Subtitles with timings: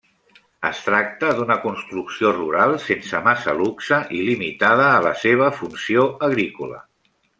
[0.67, 6.83] Es tracta d'una construcció rural, sense massa luxe i limitada a la seva funció agrícola.